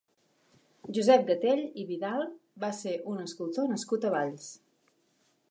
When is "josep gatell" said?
0.97-1.61